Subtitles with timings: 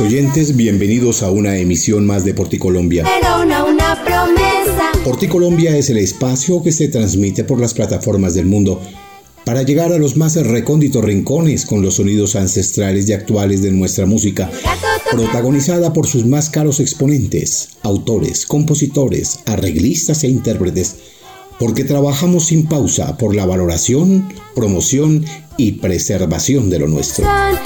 [0.00, 3.04] Oyentes, bienvenidos a una emisión más de Porticolombia.
[3.42, 4.90] Una, una promesa.
[5.04, 8.80] Porticolombia es el espacio que se transmite por las plataformas del mundo
[9.44, 14.06] para llegar a los más recónditos rincones con los sonidos ancestrales y actuales de nuestra
[14.06, 14.50] música,
[15.10, 20.96] protagonizada por sus más caros exponentes, autores, compositores, arreglistas e intérpretes,
[21.64, 25.24] porque trabajamos sin pausa por la valoración, promoción
[25.56, 27.24] y preservación de lo nuestro.
[27.24, 27.58] La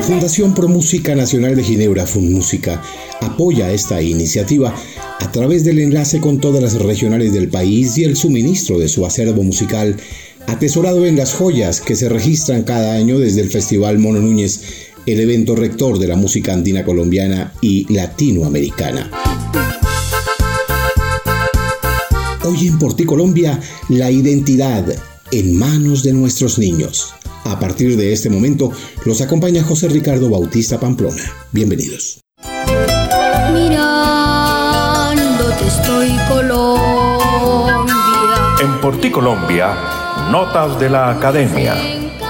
[0.00, 2.80] Fundación Pro Música Nacional de Ginebra, FunMúsica,
[3.20, 4.74] apoya esta iniciativa
[5.20, 9.04] a través del enlace con todas las regionales del país y el suministro de su
[9.04, 9.98] acervo musical,
[10.46, 14.62] atesorado en las joyas que se registran cada año desde el Festival Mono Núñez,
[15.04, 19.33] el evento rector de la música andina colombiana y latinoamericana.
[22.46, 24.84] Hoy en Porti Colombia, la identidad
[25.32, 27.14] en manos de nuestros niños.
[27.44, 28.70] A partir de este momento,
[29.06, 31.22] los acompaña José Ricardo Bautista Pamplona.
[31.52, 32.20] Bienvenidos.
[33.54, 33.96] Mirándote
[35.66, 37.94] estoy Colombia.
[38.60, 39.74] En Porti Colombia,
[40.30, 41.74] notas de la academia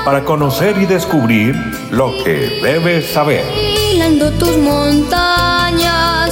[0.05, 1.57] para conocer y descubrir
[1.91, 3.45] lo que debes saber.
[4.39, 6.24] tus montañas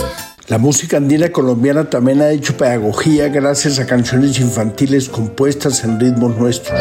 [0.52, 6.36] la música andina colombiana también ha hecho pedagogía gracias a canciones infantiles compuestas en ritmos
[6.36, 6.78] nuestros.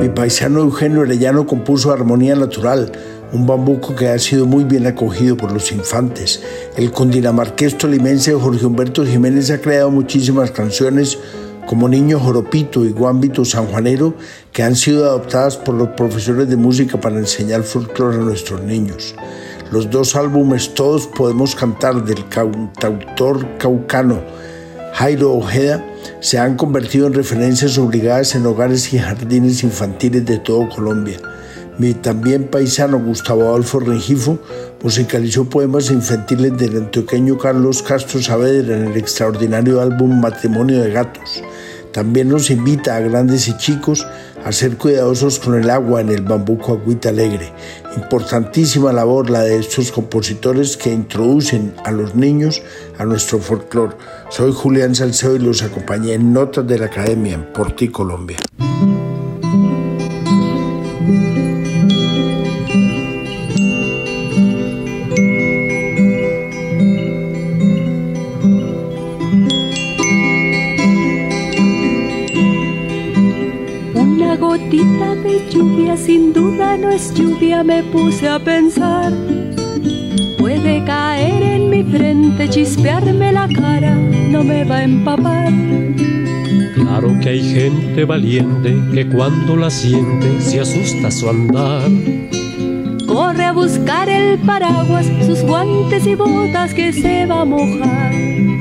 [0.00, 2.92] Mi paisano Eugenio Arellano compuso Armonía Natural,
[3.32, 6.40] un bambuco que ha sido muy bien acogido por los infantes.
[6.76, 11.18] El cundinamarqués tolimense Jorge Humberto Jiménez ha creado muchísimas canciones
[11.66, 14.14] como Niño Joropito y Guámbito Sanjuanero
[14.52, 19.16] que han sido adoptadas por los profesores de música para enseñar folclore a nuestros niños.
[19.70, 24.20] Los dos álbumes Todos Podemos Cantar del cantautor caucano
[24.94, 25.84] Jairo Ojeda
[26.20, 31.18] se han convertido en referencias obligadas en hogares y jardines infantiles de todo Colombia.
[31.78, 34.38] Mi también paisano Gustavo Adolfo Rengifo
[34.82, 41.42] musicalizó poemas infantiles del antioqueño Carlos Castro Saavedra en el extraordinario álbum Matrimonio de Gatos.
[41.92, 44.06] También nos invita a grandes y chicos
[44.44, 47.52] a ser cuidadosos con el agua en el bambuco agüita alegre.
[47.96, 52.62] Importantísima labor la de estos compositores que introducen a los niños
[52.98, 53.96] a nuestro folclore.
[54.30, 58.38] Soy Julián Salcedo y los acompañé en Notas de la Academia en Porti, Colombia.
[76.00, 79.12] Sin duda no es lluvia, me puse a pensar.
[80.38, 85.52] Puede caer en mi frente, chispearme la cara, no me va a empapar.
[86.74, 91.90] Claro que hay gente valiente que cuando la siente se asusta su andar.
[93.06, 98.59] Corre a buscar el paraguas, sus guantes y botas que se va a mojar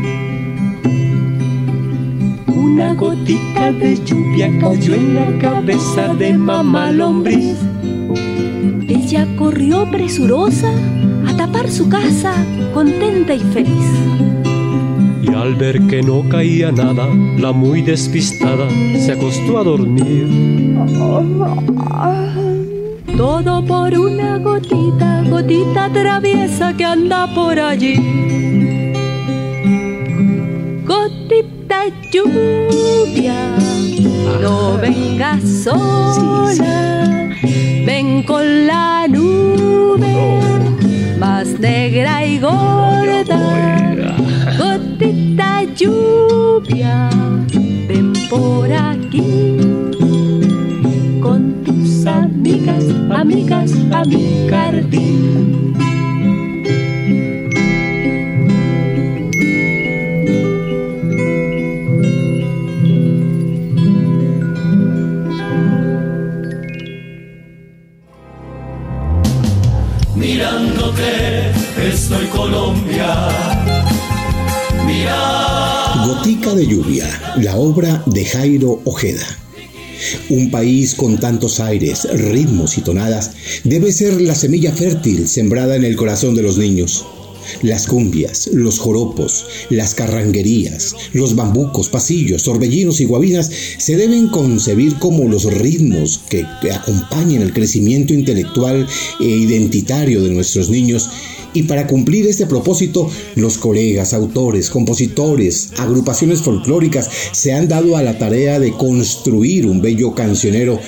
[2.60, 7.58] una gotita de lluvia cayó en la cabeza de mamá lombriz.
[8.88, 10.72] Ella corrió presurosa
[11.28, 12.34] a tapar su casa,
[12.74, 13.90] contenta y feliz.
[15.22, 20.28] Y al ver que no caía nada, la muy despistada se acostó a dormir.
[23.16, 28.79] Todo por una gotita, gotita traviesa que anda por allí
[32.12, 33.58] lluvia,
[34.42, 37.30] no vengas sola,
[37.86, 40.40] ven con la nube
[41.20, 44.16] más negra y gorda,
[44.58, 47.10] gotita lluvia,
[47.88, 49.58] ven por aquí.
[51.22, 54.04] Con tus amigas, amigas a
[71.90, 73.30] estoy Colombia.
[76.06, 77.06] Gotica de lluvia,
[77.38, 79.26] la obra de Jairo Ojeda.
[80.30, 83.32] Un país con tantos aires, ritmos y tonadas
[83.64, 87.06] debe ser la semilla fértil sembrada en el corazón de los niños.
[87.62, 94.96] Las cumbias, los joropos, las carranguerías, los bambucos, pasillos, torbellinos y guabinas se deben concebir
[95.00, 98.88] como los ritmos que acompañen el crecimiento intelectual
[99.20, 101.10] e identitario de nuestros niños.
[101.54, 108.04] Y para cumplir este propósito, los colegas, autores, compositores, agrupaciones folclóricas se han dado a
[108.04, 110.80] la tarea de construir un bello cancionero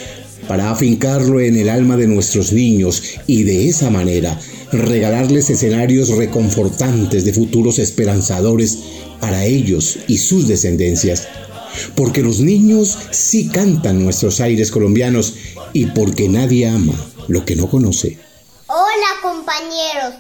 [0.48, 4.40] para afincarlo en el alma de nuestros niños y de esa manera
[4.72, 8.78] regalarles escenarios reconfortantes de futuros esperanzadores
[9.20, 11.28] para ellos y sus descendencias.
[11.96, 15.36] Porque los niños sí cantan nuestros aires colombianos
[15.74, 16.96] y porque nadie ama
[17.28, 18.18] lo que no conoce.
[18.68, 20.14] Hola compañeros,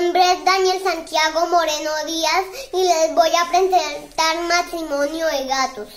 [0.00, 5.88] nombre es Daniel Santiago Moreno Díaz y les voy a presentar matrimonio de gatos.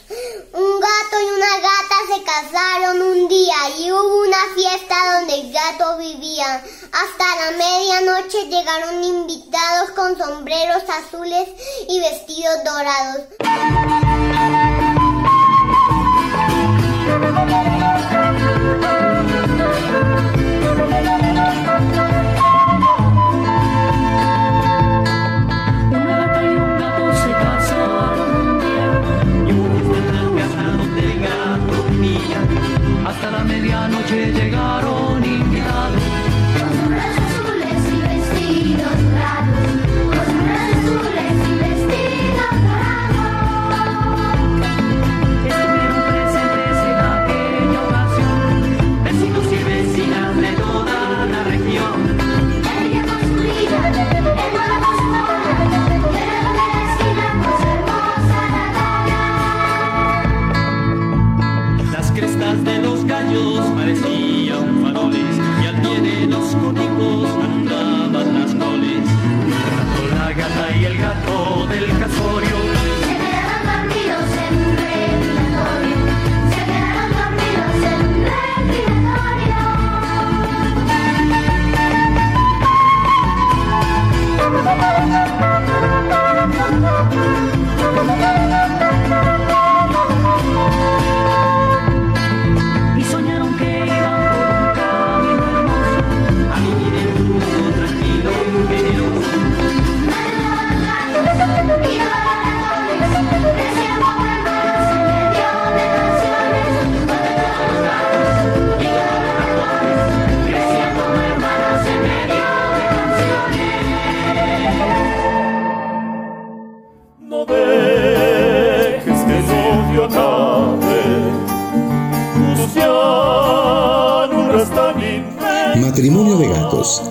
[0.54, 5.54] Un gato y una gata se casaron un día y hubo una fiesta donde el
[5.54, 6.64] gato vivía.
[6.92, 11.50] Hasta la medianoche llegaron invitados con sombreros azules
[11.88, 14.27] y vestidos dorados.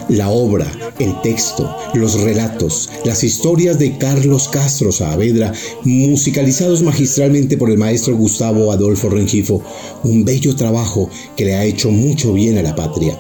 [0.09, 5.53] La obra, el texto, los relatos, las historias de Carlos Castro Saavedra,
[5.85, 9.63] musicalizados magistralmente por el maestro Gustavo Adolfo Rengifo,
[10.05, 13.19] un bello trabajo que le ha hecho mucho bien a la patria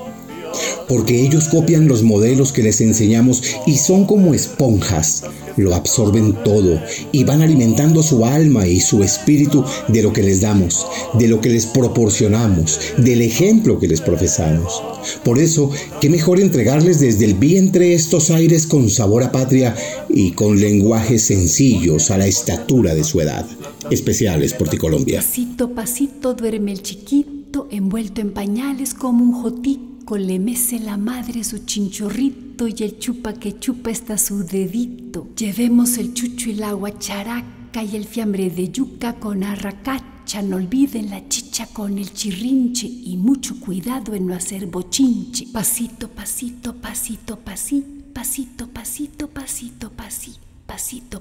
[0.88, 5.24] porque ellos copian los modelos que les enseñamos y son como esponjas,
[5.56, 6.80] lo absorben todo
[7.12, 11.40] y van alimentando su alma y su espíritu de lo que les damos, de lo
[11.40, 14.82] que les proporcionamos, del ejemplo que les profesamos.
[15.24, 19.74] Por eso, qué mejor entregarles desde el vientre estos aires con sabor a patria
[20.08, 23.46] y con lenguajes sencillos a la estatura de su edad.
[23.90, 25.20] Especiales por ti Colombia.
[25.20, 31.42] Pasito, pasito duerme el chiquito, envuelto en pañales como un jotico le mece la madre
[31.42, 35.28] su chinchorrito y el chupa que chupa está su dedito.
[35.36, 40.42] Llevemos el chucho y la guacharaca y el fiambre de yuca con arracacha.
[40.42, 45.48] No olviden la chicha con el chirrinche y mucho cuidado en no hacer bochinche.
[45.52, 51.20] Pasito, pasito, pasito, pasito, pasito, pasito, pasito, pasito, pasito,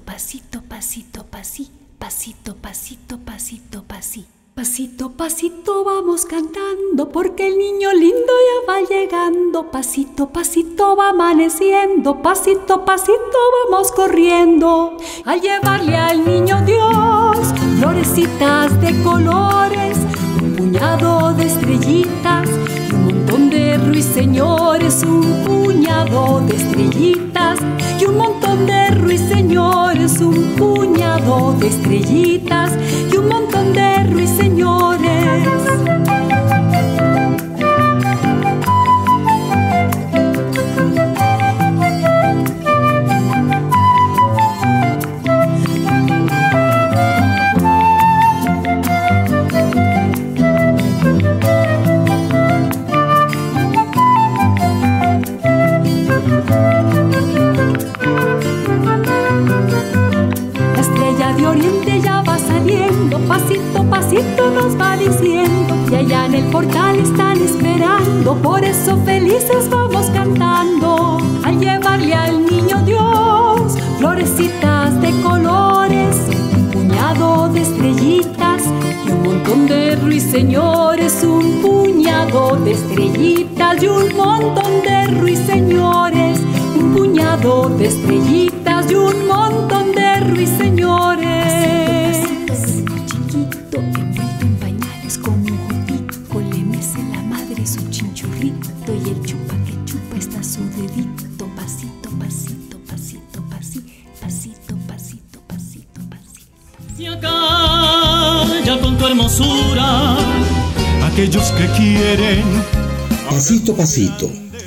[0.70, 1.26] pasito, pasito,
[1.98, 4.35] pasito, pasito, pasito, pasito.
[4.56, 9.70] Pasito, pasito vamos cantando porque el niño lindo ya va llegando.
[9.70, 12.22] Pasito, pasito va amaneciendo.
[12.22, 14.96] Pasito, pasito vamos corriendo.
[15.26, 19.98] A llevarle al niño Dios florecitas de colores,
[20.42, 22.48] un puñado de estrellitas
[23.78, 25.02] ruiseñores.
[25.02, 27.58] Un puñado de estrellitas
[28.00, 30.20] y un montón de ruiseñores.
[30.20, 32.72] Un puñado de estrellitas
[33.12, 35.05] y un montón de ruiseñores.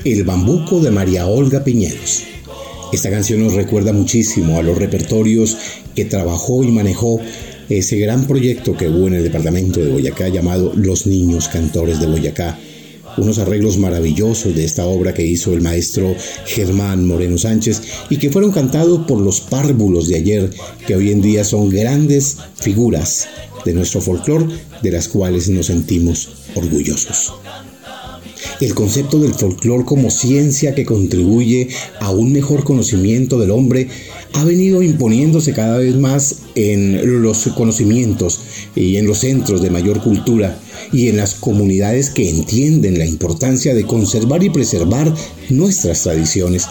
[0.05, 2.23] El bambuco de María Olga Piñeros.
[2.91, 5.55] Esta canción nos recuerda muchísimo a los repertorios
[5.95, 7.19] que trabajó y manejó
[7.69, 12.07] ese gran proyecto que hubo en el departamento de Boyacá llamado Los Niños Cantores de
[12.07, 12.57] Boyacá.
[13.17, 16.15] Unos arreglos maravillosos de esta obra que hizo el maestro
[16.47, 20.49] Germán Moreno Sánchez y que fueron cantados por los párvulos de ayer,
[20.87, 23.27] que hoy en día son grandes figuras
[23.63, 24.47] de nuestro folclore
[24.81, 27.31] de las cuales nos sentimos orgullosos.
[28.59, 31.69] El concepto del folclore como ciencia que contribuye
[32.01, 33.87] a un mejor conocimiento del hombre
[34.33, 38.41] ha venido imponiéndose cada vez más en los conocimientos
[38.75, 40.59] y en los centros de mayor cultura
[40.91, 45.13] y en las comunidades que entienden la importancia de conservar y preservar
[45.49, 46.65] nuestras tradiciones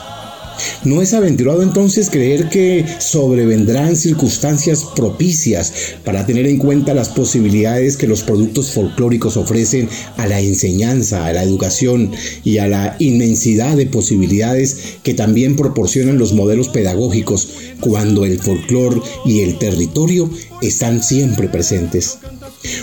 [0.85, 5.73] no es aventurado entonces creer que sobrevendrán circunstancias propicias
[6.05, 11.33] para tener en cuenta las posibilidades que los productos folclóricos ofrecen a la enseñanza, a
[11.33, 12.13] la educación
[12.45, 17.49] y a la inmensidad de posibilidades que también proporcionan los modelos pedagógicos
[17.81, 22.19] cuando el folclore y el territorio están siempre presentes.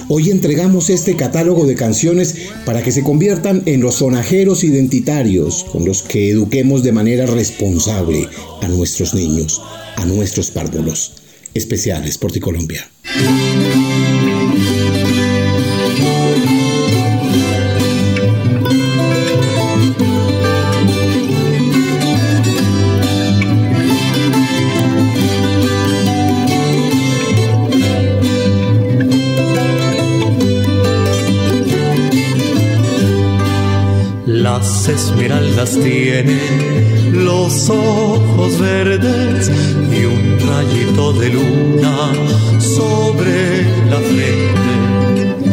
[0.08, 5.86] Hoy entregamos este catálogo de canciones para que se conviertan en los sonajeros identitarios con
[5.86, 8.28] los que eduquemos de manera responsable
[8.62, 9.62] a nuestros niños,
[9.96, 11.14] a nuestros párvulos.
[11.54, 12.90] Especiales por Colombia.
[34.88, 36.38] Las esmeraldas tiene
[37.12, 39.50] los ojos verdes
[39.92, 42.14] y un rayito de luna
[42.60, 45.45] sobre la frente.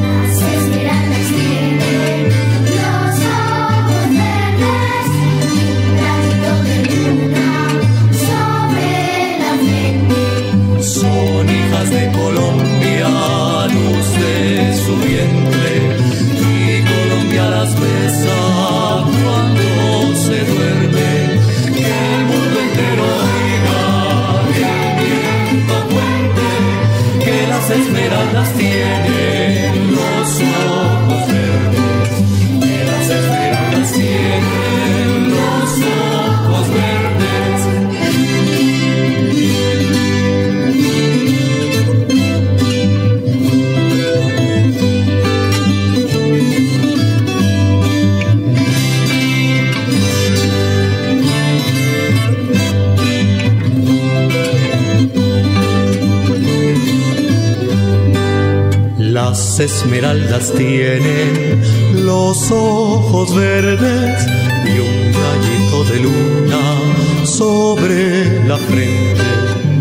[59.63, 61.63] Esmeraldas tienen
[62.05, 64.27] los ojos verdes
[64.65, 69.72] y un rayito de luna sobre la frente.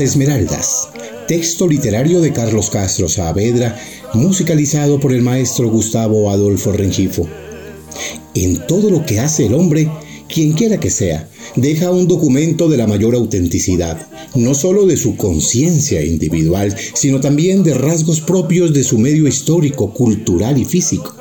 [0.00, 0.88] Esmeraldas,
[1.28, 3.78] texto literario de Carlos Castro Saavedra,
[4.14, 7.28] musicalizado por el maestro Gustavo Adolfo Renchifo.
[8.34, 9.90] En todo lo que hace el hombre,
[10.28, 15.16] quien quiera que sea, deja un documento de la mayor autenticidad, no solo de su
[15.16, 21.14] conciencia individual, sino también de rasgos propios de su medio histórico, cultural y físico.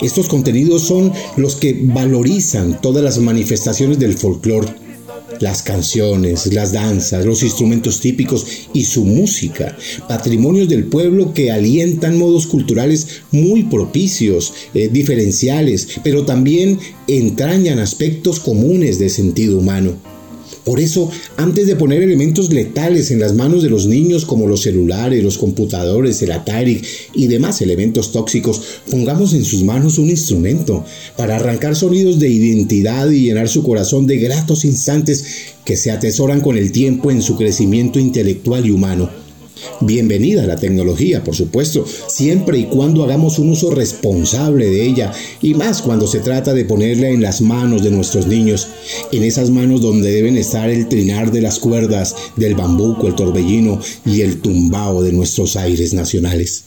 [0.00, 4.85] Estos contenidos son los que valorizan todas las manifestaciones del folclore,
[5.40, 9.76] las canciones, las danzas, los instrumentos típicos y su música,
[10.08, 16.78] patrimonios del pueblo que alientan modos culturales muy propicios, eh, diferenciales, pero también
[17.08, 20.15] entrañan aspectos comunes de sentido humano.
[20.66, 24.62] Por eso, antes de poner elementos letales en las manos de los niños como los
[24.62, 26.82] celulares, los computadores, el Atari
[27.14, 30.84] y demás elementos tóxicos, pongamos en sus manos un instrumento
[31.16, 35.24] para arrancar sonidos de identidad y llenar su corazón de gratos instantes
[35.64, 39.25] que se atesoran con el tiempo en su crecimiento intelectual y humano.
[39.80, 45.54] Bienvenida la tecnología, por supuesto, siempre y cuando hagamos un uso responsable de ella, y
[45.54, 48.68] más cuando se trata de ponerla en las manos de nuestros niños,
[49.12, 53.80] en esas manos donde deben estar el trinar de las cuerdas, del bambuco, el torbellino
[54.04, 56.64] y el tumbao de nuestros aires nacionales.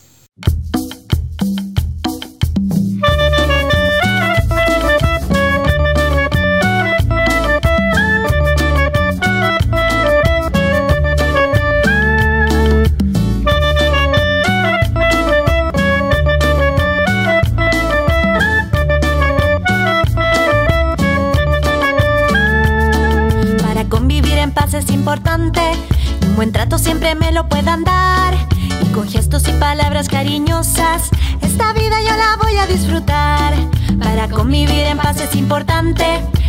[35.21, 36.05] Es importante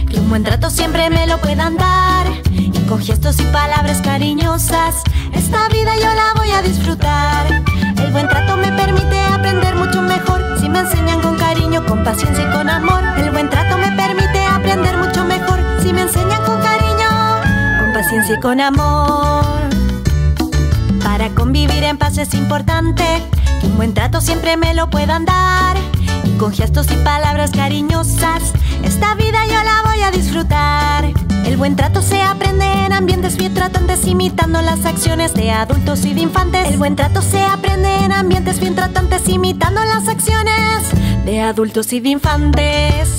[0.09, 2.27] que un buen trato siempre me lo puedan dar.
[2.53, 5.03] Y con gestos y palabras cariñosas,
[5.33, 7.47] esta vida yo la voy a disfrutar.
[7.97, 12.49] El buen trato me permite aprender mucho mejor si me enseñan con cariño, con paciencia
[12.49, 13.03] y con amor.
[13.19, 17.09] El buen trato me permite aprender mucho mejor si me enseñan con cariño,
[17.81, 19.45] con paciencia y con amor.
[21.03, 23.05] Para convivir en paz es importante
[23.61, 25.77] que un buen trato siempre me lo puedan dar.
[26.25, 28.53] Y con gestos y palabras cariñosas,
[28.85, 31.13] esta vida yo la voy a disfrutar.
[31.45, 36.15] El buen trato se aprende en ambientes bien tratantes, imitando las acciones de adultos y
[36.15, 36.69] de infantes.
[36.69, 42.01] El buen trato se aprende en ambientes bien tratantes, imitando las acciones de adultos y
[42.01, 43.17] de infantes.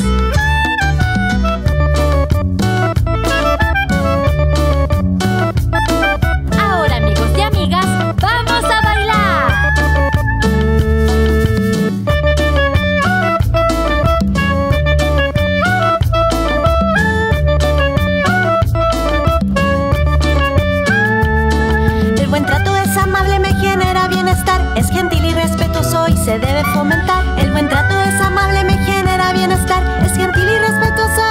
[27.62, 29.84] Buen trato es amable, me genera bienestar.
[30.04, 31.22] Es gentil y respetuoso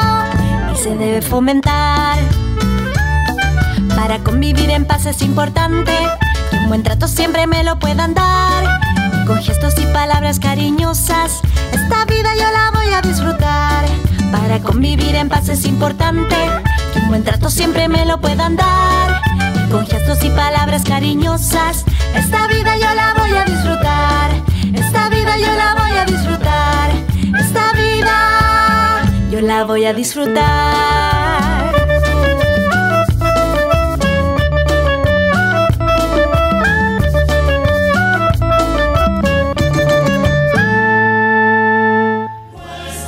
[0.73, 2.19] y se debe fomentar.
[3.97, 5.93] Para convivir en paz es importante
[6.51, 8.81] que un buen trato siempre me lo puedan dar.
[9.27, 11.41] Con gestos y palabras cariñosas,
[11.73, 13.85] esta vida yo la voy a disfrutar.
[14.31, 16.37] Para convivir en paz es importante
[16.93, 19.21] que un buen trato siempre me lo puedan dar.
[19.69, 24.50] Con gestos y palabras cariñosas, esta vida yo la voy a disfrutar.
[25.37, 26.91] Vida yo la voy a disfrutar.
[27.39, 31.31] Esta vida yo la voy a disfrutar.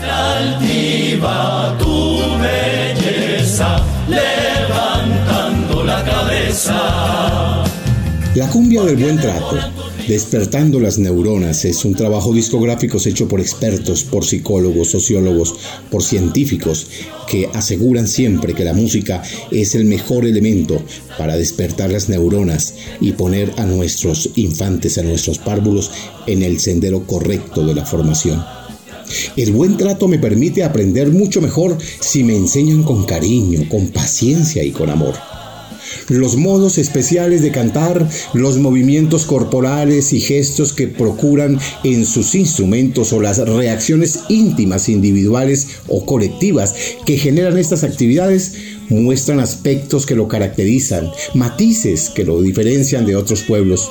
[0.04, 7.62] altiva tu belleza, levantando la cabeza.
[8.34, 9.58] La cumbia del buen trato,
[10.12, 15.54] despertando las neuronas, es un trabajo discográfico hecho por expertos, por psicólogos, sociólogos,
[15.90, 16.86] por científicos,
[17.26, 20.82] que aseguran siempre que la música es el mejor elemento
[21.16, 25.90] para despertar las neuronas y poner a nuestros infantes, a nuestros párvulos,
[26.26, 28.44] en el sendero correcto de la formación.
[29.36, 34.62] El buen trato me permite aprender mucho mejor si me enseñan con cariño, con paciencia
[34.62, 35.14] y con amor.
[36.08, 43.12] Los modos especiales de cantar, los movimientos corporales y gestos que procuran en sus instrumentos
[43.12, 48.54] o las reacciones íntimas, individuales o colectivas que generan estas actividades
[48.88, 53.90] muestran aspectos que lo caracterizan, matices que lo diferencian de otros pueblos.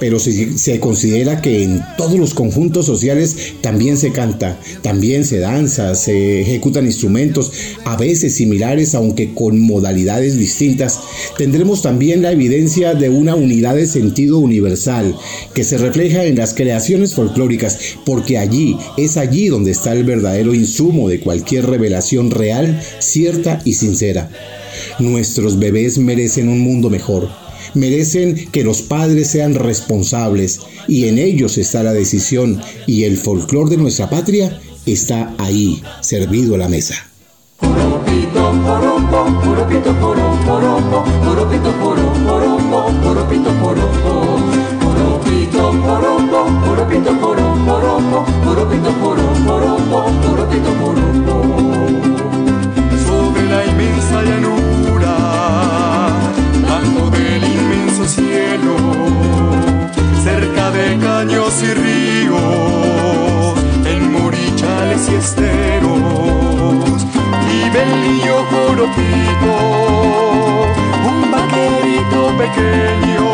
[0.00, 5.38] Pero se, se considera que en todos los conjuntos sociales también se canta, también se
[5.38, 7.52] danza, se ejecutan instrumentos,
[7.84, 11.00] a veces similares, aunque con modalidades distintas.
[11.38, 15.16] Tendremos también la evidencia de una unidad de sentido universal
[15.54, 20.54] que se refleja en las creaciones folclóricas, porque allí es allí donde está el verdadero
[20.54, 24.30] insumo de cualquier revelación real, cierta y sincera.
[24.98, 27.28] Nuestros bebés merecen un mundo mejor.
[27.74, 33.68] Merecen que los padres sean responsables y en ellos está la decisión y el folclor
[33.68, 37.06] de nuestra patria está ahí, servido a la mesa.
[65.22, 65.40] Morichales y
[65.82, 67.06] esteros,
[67.46, 69.52] vive el niño joropito,
[71.06, 73.24] un vaquerito pequeño.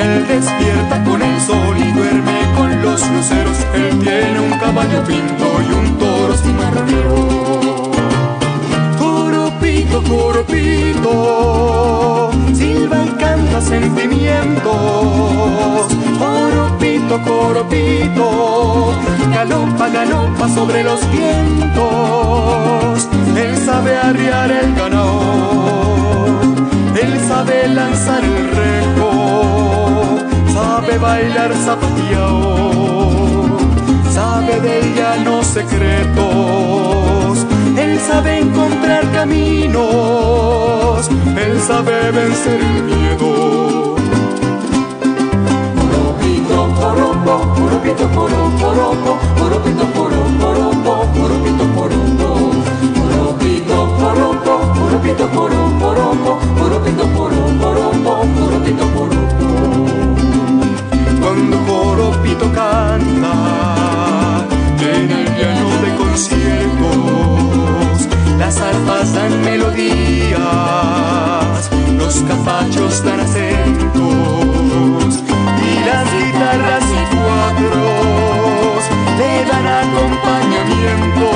[0.00, 3.58] Él despierta con el sol y duerme con los luceros.
[3.74, 7.65] Él tiene un caballo pinto y un toro cimarronero.
[10.08, 11.12] Joropito,
[12.54, 14.72] silba y canta sentimientos.
[16.18, 18.94] Joropito, joropito,
[19.34, 23.08] galopa, galopa sobre los vientos.
[23.36, 26.40] Él sabe arriar el ganado,
[27.02, 30.18] él sabe lanzar el rejo,
[30.54, 33.58] sabe bailar zapateado,
[34.12, 36.95] sabe de llanos secretos.
[37.96, 39.80] Él sabe encontrar caminos,
[41.34, 43.96] Él sabe vencer el miedo.
[45.80, 52.28] Joropito, joropo, joropito, joro, joropo, joropito, joro, joropo, joropito, joropo.
[53.08, 59.46] Joropito, joropo, joropito, joro, joropo, joropito, joro, joropo, joropito, joropo.
[61.18, 63.55] Cuando Joropito canta
[68.38, 70.38] las arpas dan melodías,
[71.96, 75.22] los capachos dan acentos
[75.62, 78.84] y las guitarras y cuatros
[79.18, 81.28] le dan acompañamiento.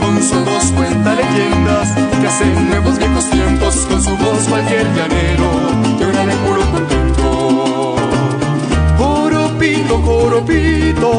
[0.00, 1.88] Con su voz cuenta leyendas
[2.20, 5.48] que hacen nuevos viejos tiempos, con su voz cualquier llanero
[5.98, 7.96] llora de puro contento.
[8.98, 11.10] Joropito, joropito,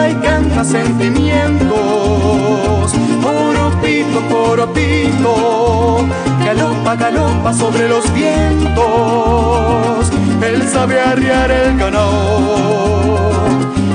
[0.00, 2.92] silba y canta sentimientos.
[3.22, 6.06] Joropito, joropito,
[6.44, 10.10] galopa, galopa sobre los vientos.
[10.42, 13.28] Él sabe arriar el ganado,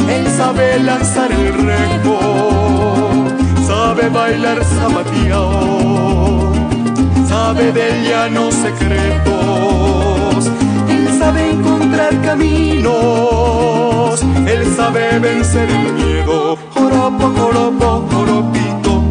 [0.10, 2.20] él sabe lanzar el rejo,
[3.68, 6.52] sabe bailar zapateado,
[7.28, 10.24] sabe de llanos secretos.
[11.25, 12.93] Sabe encontrar caminos,
[14.47, 16.55] él sabe vencer el miedo.
[16.69, 19.03] Joropo, joropo, joropito.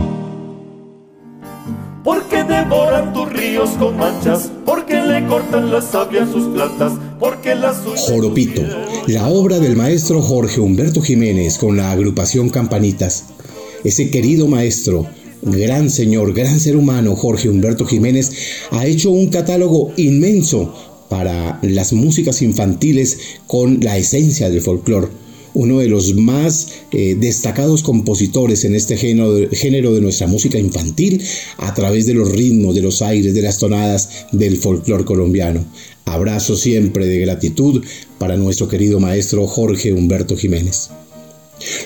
[2.05, 7.57] Porque devoran tus ríos con manchas, porque le cortan la savia a sus plantas, porque
[7.57, 8.63] las Joropito,
[9.09, 13.25] la obra del maestro Jorge Humberto Jiménez con la agrupación Campanitas.
[13.83, 15.05] Ese querido maestro,
[15.43, 18.31] gran señor, gran ser humano Jorge Humberto Jiménez
[18.71, 25.09] ha hecho un catálogo inmenso para las músicas infantiles con la esencia del folclore.
[25.55, 31.23] Uno de los más eh, destacados compositores en este género, género de nuestra música infantil
[31.59, 35.65] a través de los ritmos, de los aires, de las tonadas del folclore colombiano.
[36.07, 37.85] Abrazo siempre de gratitud
[38.19, 40.91] para nuestro querido maestro Jorge Humberto Jiménez.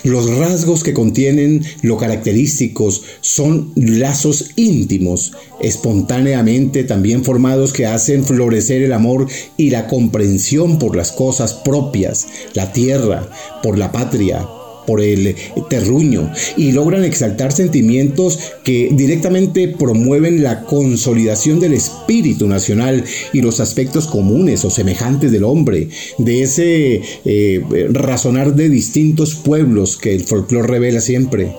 [0.02, 8.82] Los rasgos que contienen lo característicos son lazos íntimos, espontáneamente también formados que hacen florecer
[8.82, 13.28] el amor y la comprensión por las cosas propias, la tierra,
[13.62, 14.46] por la patria,
[14.88, 15.37] por el
[15.68, 23.61] terruño y logran exaltar sentimientos que directamente promueven la consolidación del espíritu nacional y los
[23.61, 30.24] aspectos comunes o semejantes del hombre, de ese eh, razonar de distintos pueblos que el
[30.24, 31.53] folclore revela siempre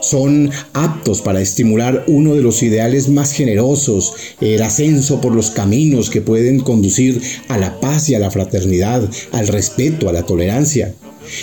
[0.00, 6.10] son aptos para estimular uno de los ideales más generosos, el ascenso por los caminos
[6.10, 10.94] que pueden conducir a la paz y a la fraternidad, al respeto, a la tolerancia.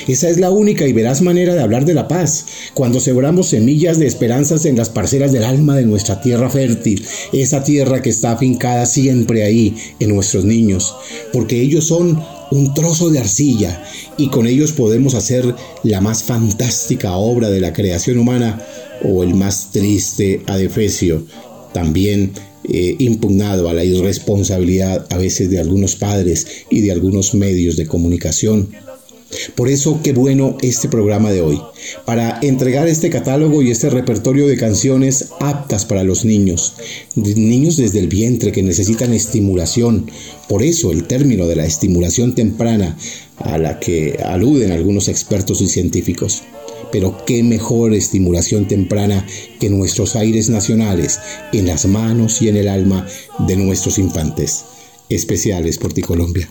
[0.08, 4.00] Esa es la única y veraz manera de hablar de la paz, cuando sembramos semillas
[4.00, 8.32] de esperanzas en las parcelas del alma de nuestra tierra fértil, esa tierra que está
[8.32, 10.96] afincada siempre ahí en nuestros niños,
[11.34, 13.84] porque ellos son un trozo de arcilla
[14.18, 18.62] y con ellos podemos hacer la más fantástica obra de la creación humana
[19.04, 21.26] o el más triste adefesio,
[21.74, 27.76] también eh, impugnado a la irresponsabilidad a veces de algunos padres y de algunos medios
[27.76, 28.70] de comunicación.
[29.56, 31.62] Por eso, qué bueno este programa de hoy,
[32.06, 36.76] para entregar este catálogo y este repertorio de canciones aptas para los niños,
[37.16, 40.10] niños desde el vientre que necesitan estimulación.
[40.48, 42.98] Por eso el término de la estimulación temprana,
[43.38, 46.44] a la que aluden algunos expertos y científicos.
[46.92, 49.26] Pero qué mejor estimulación temprana
[49.60, 51.20] que nuestros aires nacionales
[51.54, 53.08] en las manos y en el alma
[53.40, 54.66] de nuestros infantes.
[55.10, 56.50] Especiales por ti Colombia.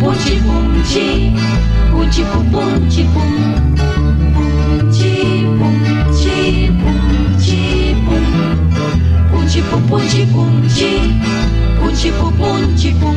[0.00, 0.44] Pum chi pum
[0.84, 0.86] chi
[1.90, 2.20] Pum chi
[12.10, 13.16] pum pum chi pum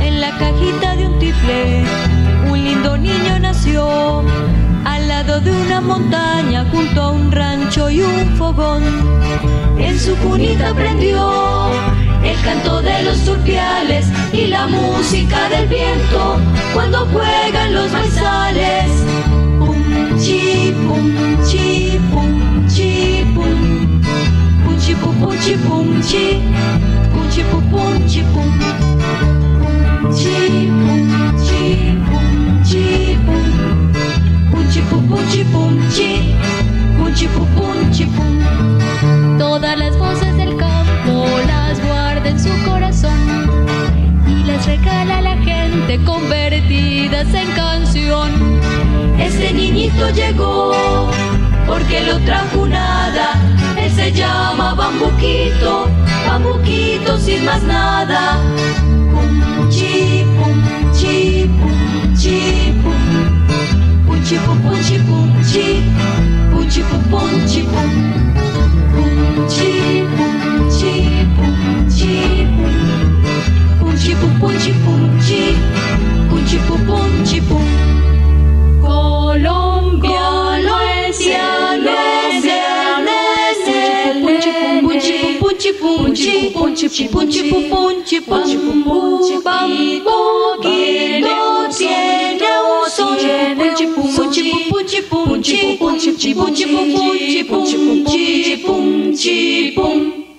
[0.00, 1.84] En la cajita de un tifle,
[2.50, 4.22] un lindo niño nació
[4.84, 8.82] al lado de una montaña junto a un rancho y un fogón.
[9.78, 11.69] En su cunita aprendió
[12.42, 16.38] canto de los turpiales y la música del viento
[16.74, 18.90] cuando juegan los maizales.
[19.58, 21.14] Pum chi pum
[21.46, 24.00] chi pum chi pum
[24.64, 26.40] pum chi pum pum chi pum chi
[27.12, 28.58] pum chi pum pum chi pum
[29.60, 31.00] pum chi pum
[31.44, 33.92] chi pum chi pum
[34.50, 36.34] pum chi pum pum chi pum chi
[36.96, 40.39] pum chi pum pum chi pum Todas las voces
[42.30, 43.50] en su corazón
[44.26, 48.30] y las regala a la gente convertidas en canción.
[49.18, 51.10] Este niñito llegó
[51.66, 53.40] porque lo trajo nada.
[53.76, 55.88] Él se llama Bambuquito,
[56.26, 58.38] Bambuquito sin más nada.
[59.12, 62.38] Pum chi pum chi pum chi
[64.44, 65.10] pum pum chi
[74.20, 75.40] pum pum chi pum chi
[76.28, 77.64] pum chi pum pum chi pum
[78.82, 79.10] pum
[85.58, 88.92] chi pum chi pum chi pum pum chi pum pum
[94.80, 95.56] chi pum chi
[96.34, 96.86] pum chi pum
[98.64, 100.29] pum chi pum Colombia no es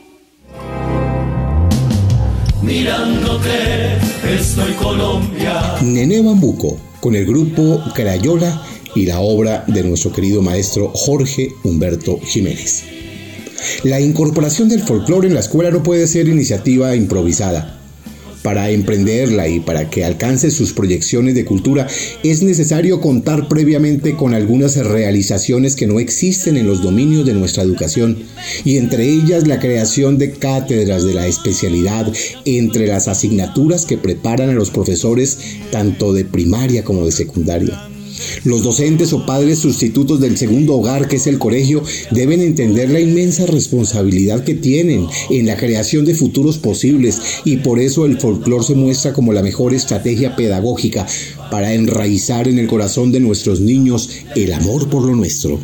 [2.61, 3.97] Mirándote,
[4.35, 5.77] estoy Colombia.
[5.81, 8.61] Nené Bambuco, con el grupo Crayola
[8.95, 12.83] y la obra de nuestro querido maestro Jorge Humberto Jiménez.
[13.83, 17.80] La incorporación del folclore en la escuela no puede ser iniciativa improvisada.
[18.43, 21.87] Para emprenderla y para que alcance sus proyecciones de cultura
[22.23, 27.63] es necesario contar previamente con algunas realizaciones que no existen en los dominios de nuestra
[27.63, 28.17] educación
[28.65, 32.11] y entre ellas la creación de cátedras de la especialidad
[32.45, 35.37] entre las asignaturas que preparan a los profesores
[35.71, 37.90] tanto de primaria como de secundaria.
[38.43, 42.99] Los docentes o padres sustitutos del segundo hogar, que es el colegio, deben entender la
[42.99, 48.63] inmensa responsabilidad que tienen en la creación de futuros posibles y por eso el folclore
[48.63, 51.07] se muestra como la mejor estrategia pedagógica
[51.49, 55.59] para enraizar en el corazón de nuestros niños el amor por lo nuestro.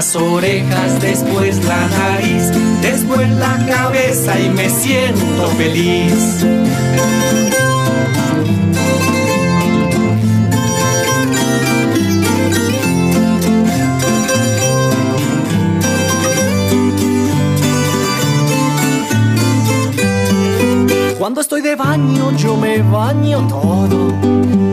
[0.00, 6.46] Las orejas, después la nariz, después la cabeza y me siento feliz.
[21.18, 24.14] Cuando estoy de baño, yo me baño todo.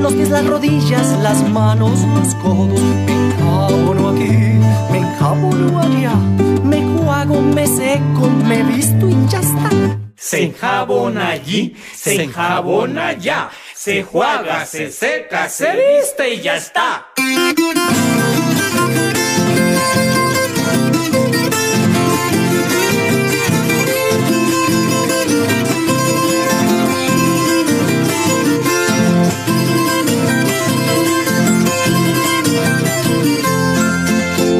[0.02, 3.37] los pies, las rodillas, las manos, los codos.
[10.58, 13.50] Enjabona allí, se enjabona allá.
[13.76, 17.08] Se juega, se seca, se viste y ya está.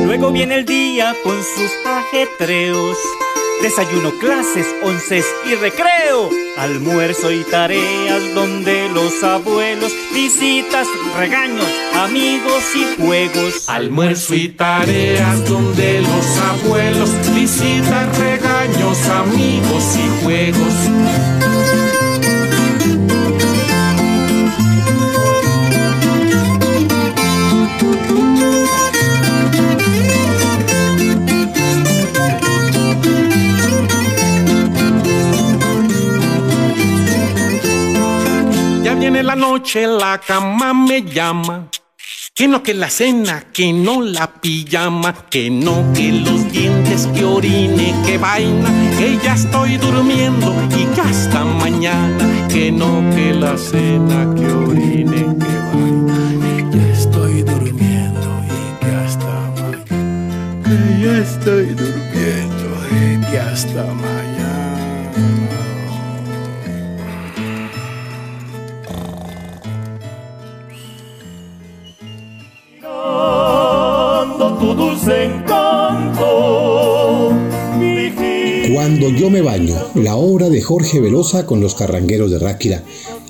[0.06, 2.98] Luego viene el día con sus ajetreos.
[3.62, 6.30] Desayuno, clases, onces y recreo.
[6.58, 9.92] Almuerzo y tareas donde los abuelos.
[10.14, 11.66] Visitas, regaños,
[11.96, 13.68] amigos y juegos.
[13.68, 17.10] Almuerzo y tareas donde los abuelos.
[17.34, 21.47] Visitas, regaños, amigos y juegos.
[39.10, 41.70] Viene la noche, la cama me llama.
[42.36, 47.24] Que no que la cena, que no la pijama, que no que los dientes, que
[47.24, 53.58] orine, que vaina, que ya estoy durmiendo y que hasta mañana, que no que la
[53.58, 56.18] cena, que orine, que vaina,
[56.70, 63.84] que ya estoy durmiendo y que hasta mañana, que ya estoy durmiendo y que hasta
[63.86, 64.17] mañana.
[74.60, 77.32] Tu dulce encanto,
[78.74, 82.84] Cuando yo me baño, la obra de Jorge Velosa con los carrangueros de Ráquira,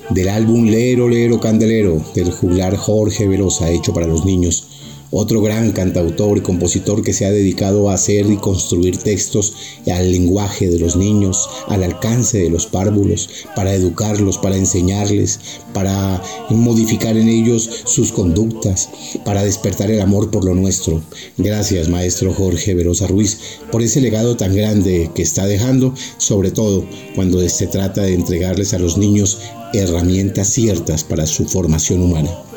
[0.08, 4.68] del álbum Lero Lero Candelero, del juglar Jorge Velosa, hecho para los niños.
[5.10, 9.54] Otro gran cantautor y compositor que se ha dedicado a hacer y construir textos
[9.90, 15.40] al lenguaje de los niños, al alcance de los párvulos, para educarlos, para enseñarles,
[15.72, 18.90] para modificar en ellos sus conductas,
[19.24, 21.02] para despertar el amor por lo nuestro.
[21.38, 23.38] Gracias, maestro Jorge Velosa Ruiz,
[23.72, 28.74] por ese legado tan grande que está dejando, sobre todo cuando se trata de entregarles
[28.74, 29.38] a los niños
[29.72, 32.47] herramientas ciertas para su formación humana.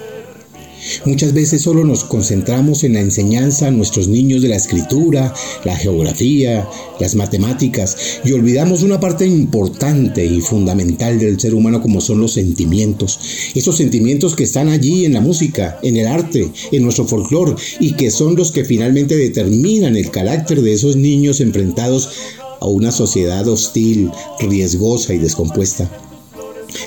[1.06, 5.76] Muchas veces solo nos concentramos en la enseñanza a nuestros niños de la escritura, la
[5.76, 6.68] geografía,
[7.00, 12.34] las matemáticas y olvidamos una parte importante y fundamental del ser humano como son los
[12.34, 13.20] sentimientos.
[13.56, 17.94] Esos sentimientos que están allí en la música, en el arte, en nuestro folclore y
[17.94, 22.10] que son los que finalmente determinan el carácter de esos niños enfrentados
[22.60, 25.90] a una sociedad hostil, riesgosa y descompuesta.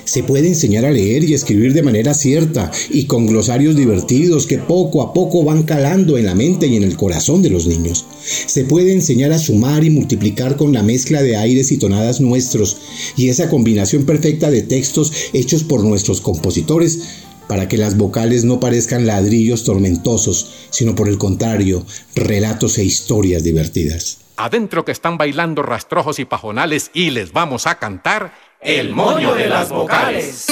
[0.05, 4.59] Se puede enseñar a leer y escribir de manera cierta y con glosarios divertidos que
[4.59, 8.07] poco a poco van calando en la mente y en el corazón de los niños.
[8.47, 12.77] Se puede enseñar a sumar y multiplicar con la mezcla de aires y tonadas nuestros
[13.17, 17.01] y esa combinación perfecta de textos hechos por nuestros compositores
[17.49, 23.45] para que las vocales no parezcan ladrillos tormentosos, sino por el contrario, relatos e historias
[23.45, 24.19] divertidas.
[24.37, 28.33] Adentro que están bailando rastrojos y pajonales y les vamos a cantar
[28.65, 30.47] el moño de las vocales.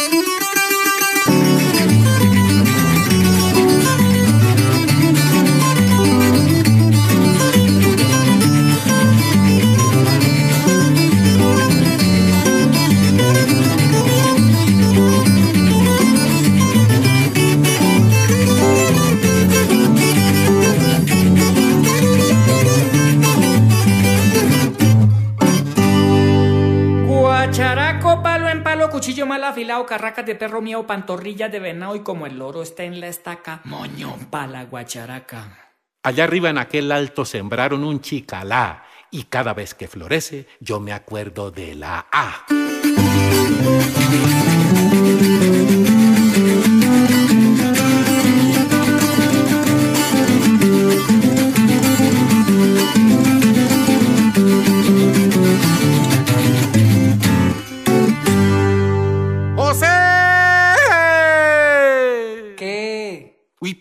[29.02, 32.84] Cuchillo mal afilado, carracas de perro mío, pantorrillas de venado y como el loro está
[32.84, 35.74] en la estaca, moño pala guacharaca.
[36.04, 40.92] Allá arriba en aquel alto sembraron un chicalá y cada vez que florece yo me
[40.92, 42.46] acuerdo de la A.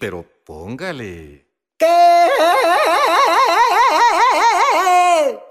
[0.02, 1.46] pero póngale.
[1.78, 1.86] ¿Qué?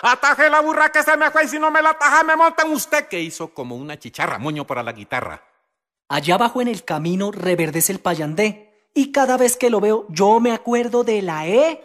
[0.02, 2.72] Ataje la burra que se me fue y si no me la ataja me montan
[2.72, 5.44] usted que hizo como una chicharra moño para la guitarra.
[6.08, 10.40] Allá abajo en el camino reverdece el payandé y cada vez que lo veo yo
[10.40, 11.80] me acuerdo de la E.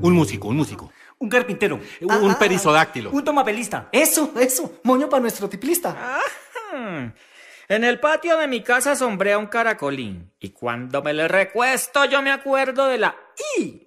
[0.00, 0.92] Un músico, un músico.
[1.18, 1.80] Un carpintero.
[2.00, 3.10] Un, un perisodáctilo.
[3.10, 3.88] Un tomapelista.
[3.92, 4.80] Eso, eso.
[4.82, 6.20] Moño para nuestro tiplista.
[7.68, 10.32] En el patio de mi casa sombrea un caracolín.
[10.40, 13.16] Y cuando me le recuesto, yo me acuerdo de la
[13.58, 13.84] I.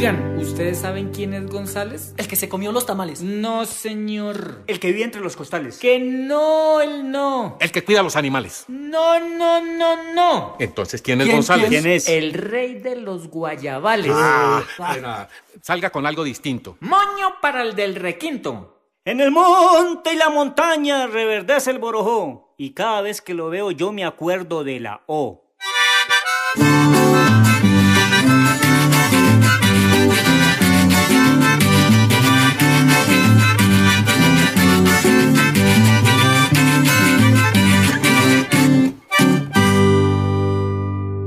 [0.00, 2.14] Oigan, ¿ustedes saben quién es González?
[2.16, 3.20] El que se comió los tamales.
[3.20, 4.64] No, señor.
[4.66, 5.76] El que vive entre los costales.
[5.76, 7.58] Que no, él no.
[7.60, 8.64] El que cuida a los animales.
[8.68, 10.56] No, no, no, no.
[10.58, 11.68] Entonces, ¿quién es González?
[11.68, 12.08] ¿Quién es?
[12.08, 14.10] El rey de los guayabales.
[14.14, 15.28] Ah, espera.
[15.60, 16.78] salga con algo distinto.
[16.80, 18.78] Moño para el del requinto.
[19.04, 22.54] En el monte y la montaña reverdece el borojó.
[22.56, 25.49] Y cada vez que lo veo yo me acuerdo de la O.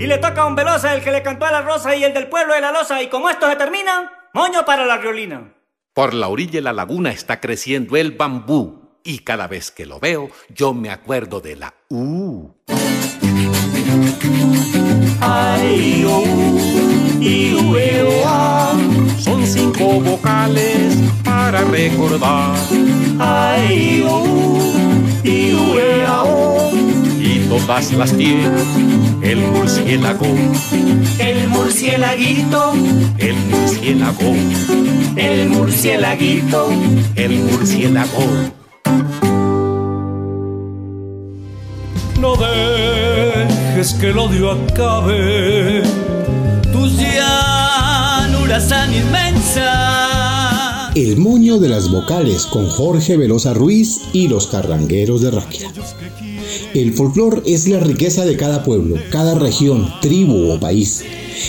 [0.04, 2.14] Y le toca a un Velosa el que le cantó a la rosa y el
[2.14, 3.02] del pueblo de la loza.
[3.02, 5.54] Y como esto se termina, moño para la riolina.
[5.94, 9.00] Por la orilla de la laguna está creciendo el bambú.
[9.06, 12.50] Y cada vez que lo veo, yo me acuerdo de la U.
[15.22, 16.26] Ay, oh,
[17.22, 18.74] y, u, e, o, a.
[19.20, 22.58] Son cinco vocales para recordar.
[23.20, 24.60] Ay, oh,
[25.24, 25.54] y,
[27.98, 28.50] las tiene
[29.22, 30.26] el murciélago.
[31.20, 32.74] El murciélaguito,
[33.18, 34.36] El murciélago.
[35.16, 36.70] el murciélaguito.
[37.16, 38.24] El murciélago.
[42.20, 45.84] No dejes que el odio acabe
[46.72, 50.92] tus llanuras tan inmensas.
[50.96, 55.70] El moño de las vocales con Jorge Velosa Ruiz y los carrangueros de Ráquira.
[56.74, 61.04] El folclore es la riqueza de cada pueblo, cada región, tribu o país.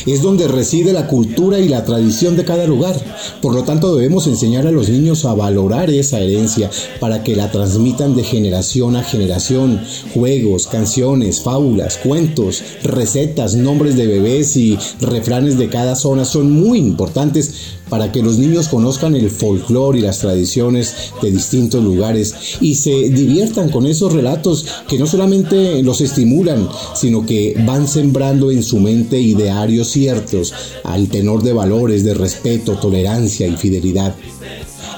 [0.04, 2.94] Es donde reside la cultura y la tradición de cada lugar.
[3.40, 6.70] Por lo tanto, debemos enseñar a los niños a valorar esa herencia
[7.00, 9.80] para que la transmitan de generación a generación.
[10.12, 16.78] Juegos, canciones, fábulas, cuentos, recetas, nombres de bebés y refranes de cada zona son muy
[16.78, 22.74] importantes para que los niños conozcan el folclore y las tradiciones de distintos lugares y
[22.76, 28.64] se diviertan con esos relatos que no solamente los estimulan, sino que van sembrando en
[28.64, 30.52] su mente idearios ciertos
[30.82, 34.16] al tenor de valores de respeto, tolerancia y fidelidad.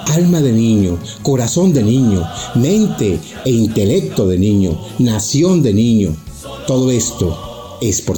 [0.07, 6.17] Alma de niño, corazón de niño, mente e intelecto de niño, nación de niño.
[6.67, 8.17] Todo esto es por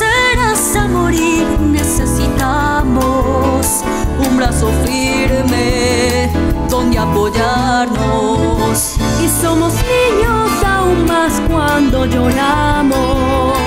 [0.00, 3.84] nacer hasta morir necesitamos
[4.26, 6.30] un brazo firme
[6.70, 8.96] donde apoyarnos.
[9.22, 13.58] Y somos niños aún más cuando lloramos,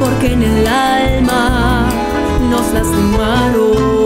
[0.00, 1.88] porque en el alma
[2.50, 4.05] nos lastimaron.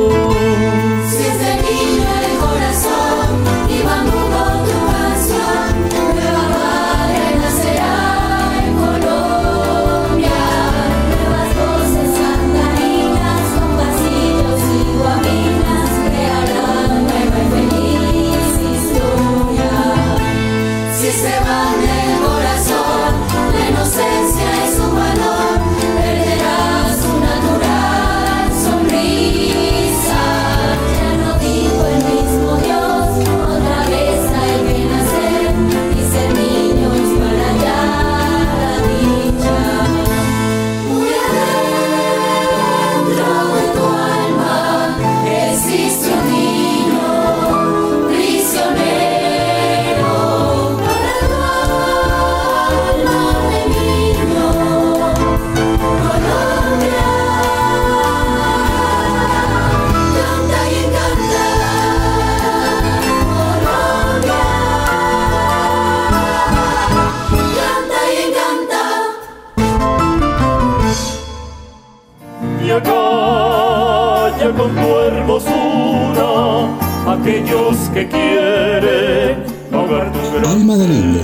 [77.41, 81.21] Aquellos que quieren ahogar tu gran Alma de niño.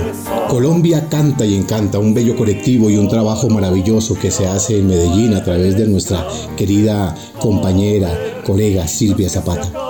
[0.49, 4.87] Colombia canta y encanta, un bello colectivo y un trabajo maravilloso que se hace en
[4.87, 9.86] Medellín a través de nuestra querida compañera, colega Silvia Zapata.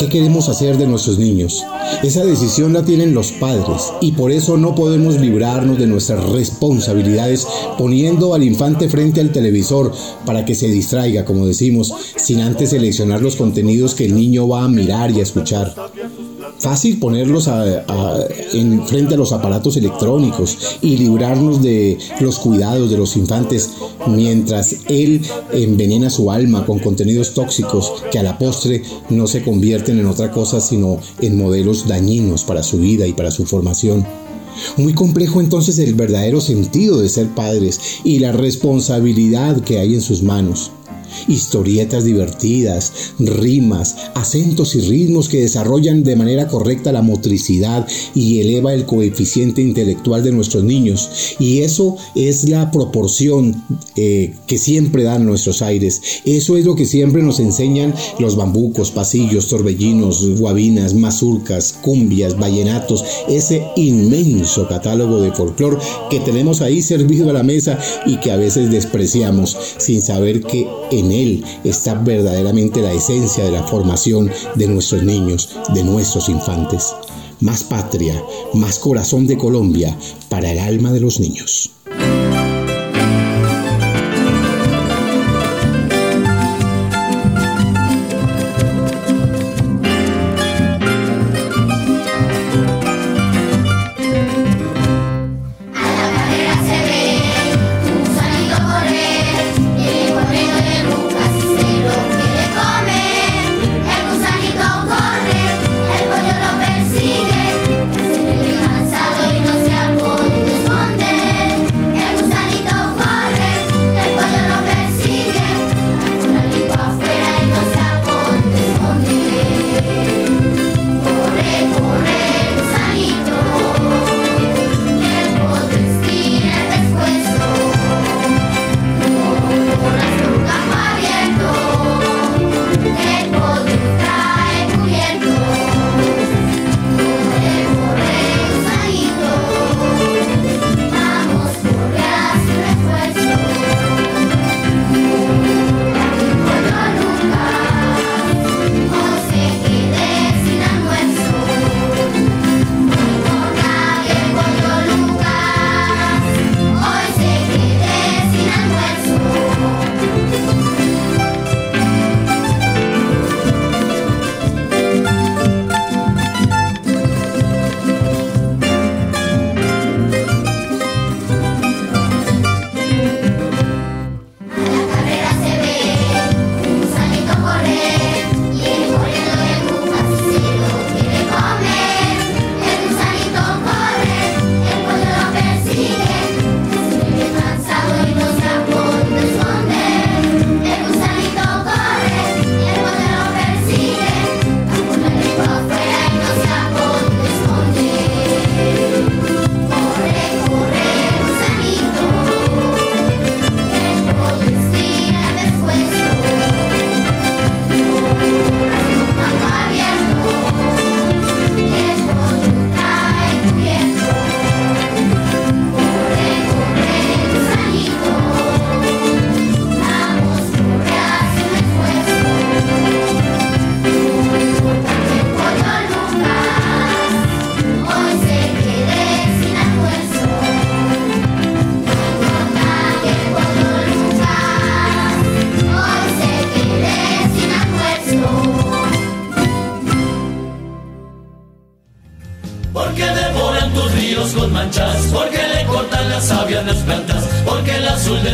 [0.00, 1.62] ¿Qué queremos hacer de nuestros niños?
[2.02, 7.46] Esa decisión la tienen los padres y por eso no podemos librarnos de nuestras responsabilidades
[7.76, 9.92] poniendo al infante frente al televisor
[10.24, 14.64] para que se distraiga, como decimos, sin antes seleccionar los contenidos que el niño va
[14.64, 15.74] a mirar y a escuchar.
[16.60, 17.48] Fácil ponerlos
[18.52, 23.70] en frente a los aparatos electrónicos y librarnos de los cuidados de los infantes
[24.06, 29.98] mientras él envenena su alma con contenidos tóxicos que a la postre no se convierten
[29.98, 34.06] en otra cosa sino en modelos dañinos para su vida y para su formación.
[34.76, 40.02] Muy complejo entonces el verdadero sentido de ser padres y la responsabilidad que hay en
[40.02, 40.72] sus manos.
[41.28, 48.74] Historietas divertidas, rimas, acentos y ritmos que desarrollan de manera correcta la motricidad y eleva
[48.74, 51.36] el coeficiente intelectual de nuestros niños.
[51.38, 53.64] Y eso es la proporción
[53.96, 56.00] eh, que siempre dan nuestros aires.
[56.24, 63.04] Eso es lo que siempre nos enseñan los bambucos, pasillos, torbellinos, guabinas, mazurcas, cumbias, vallenatos,
[63.28, 65.78] ese inmenso catálogo de folclore
[66.10, 70.66] que tenemos ahí servido a la mesa y que a veces despreciamos sin saber que
[71.06, 76.94] él está verdaderamente la esencia de la formación de nuestros niños, de nuestros infantes.
[77.40, 78.22] Más patria,
[78.54, 79.96] más corazón de Colombia
[80.28, 81.70] para el alma de los niños.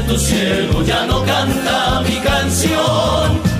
[0.07, 3.57] Tu cielo ya no canta mi canción.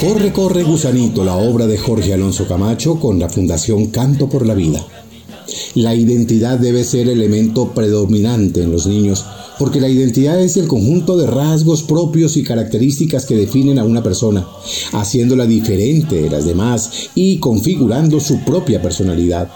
[0.00, 4.54] Corre, corre, gusanito, la obra de Jorge Alonso Camacho con la Fundación Canto por la
[4.54, 4.84] Vida.
[5.74, 9.24] La identidad debe ser elemento predominante en los niños,
[9.58, 14.02] porque la identidad es el conjunto de rasgos propios y características que definen a una
[14.02, 14.46] persona,
[14.92, 19.48] haciéndola diferente de las demás y configurando su propia personalidad.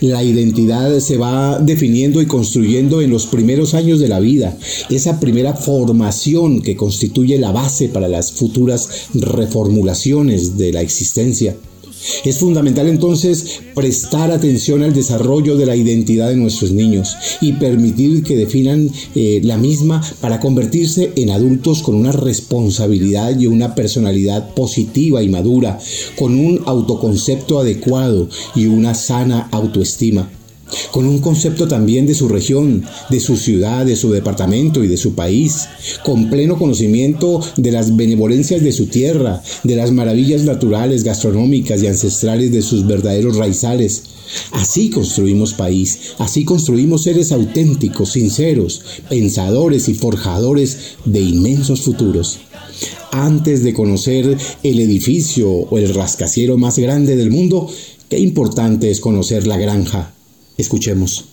[0.00, 4.56] La identidad se va definiendo y construyendo en los primeros años de la vida,
[4.90, 11.56] esa primera formación que constituye la base para las futuras reformulaciones de la existencia.
[12.24, 18.22] Es fundamental entonces prestar atención al desarrollo de la identidad de nuestros niños y permitir
[18.22, 24.54] que definan eh, la misma para convertirse en adultos con una responsabilidad y una personalidad
[24.54, 25.78] positiva y madura,
[26.16, 30.28] con un autoconcepto adecuado y una sana autoestima
[30.90, 34.96] con un concepto también de su región, de su ciudad, de su departamento y de
[34.96, 35.68] su país,
[36.04, 41.86] con pleno conocimiento de las benevolencias de su tierra, de las maravillas naturales, gastronómicas y
[41.86, 44.02] ancestrales de sus verdaderos raizales.
[44.52, 52.38] Así construimos país, así construimos seres auténticos, sinceros, pensadores y forjadores de inmensos futuros.
[53.10, 57.68] Antes de conocer el edificio o el rascacielo más grande del mundo,
[58.08, 60.14] qué importante es conocer la granja,
[60.56, 61.24] Escuchemos.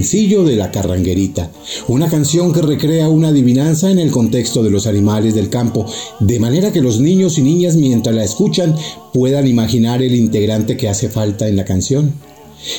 [0.00, 1.50] Sencillo de La Carranguerita,
[1.86, 5.84] una canción que recrea una adivinanza en el contexto de los animales del campo,
[6.20, 8.74] de manera que los niños y niñas mientras la escuchan
[9.12, 12.14] puedan imaginar el integrante que hace falta en la canción.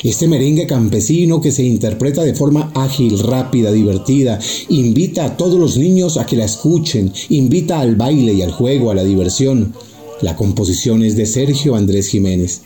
[0.02, 5.76] Este merengue campesino que se interpreta de forma ágil, rápida, divertida, invita a todos los
[5.76, 9.74] niños a que la escuchen, invita al baile y al juego, a la diversión.
[10.22, 12.62] La composición es de Sergio Andrés Jiménez.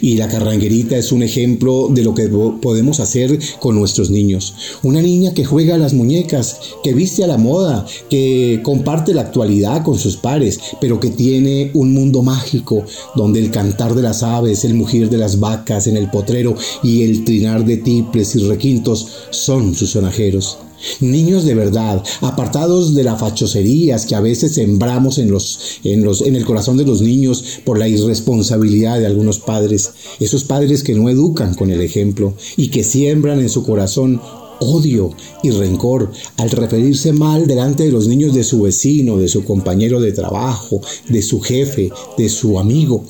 [0.00, 4.54] Y la carranguerita es un ejemplo de lo que podemos hacer con nuestros niños.
[4.82, 9.22] Una niña que juega a las muñecas, que viste a la moda, que comparte la
[9.22, 14.22] actualidad con sus pares, pero que tiene un mundo mágico donde el cantar de las
[14.22, 18.40] aves, el mugir de las vacas en el potrero y el trinar de tiples y
[18.40, 20.58] requintos son sus sonajeros.
[21.00, 26.22] Niños de verdad, apartados de las fachoserías que a veces sembramos en, los, en, los,
[26.22, 30.94] en el corazón de los niños por la irresponsabilidad de algunos padres, esos padres que
[30.94, 34.20] no educan con el ejemplo y que siembran en su corazón
[34.60, 35.10] odio
[35.42, 40.00] y rencor al referirse mal delante de los niños de su vecino, de su compañero
[40.00, 43.04] de trabajo, de su jefe, de su amigo.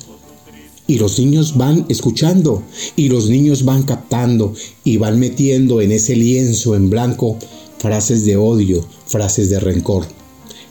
[0.87, 2.63] Y los niños van escuchando
[2.95, 4.53] y los niños van captando
[4.85, 7.39] y van metiendo en ese lienzo en blanco
[7.79, 10.07] frases de odio, frases de rencor.